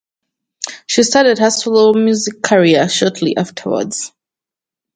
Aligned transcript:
She 0.87 1.03
started 1.03 1.37
her 1.37 1.51
solo 1.51 1.93
music 1.93 2.41
career 2.41 2.89
shortly 2.89 3.37
afterwards. 3.37 4.11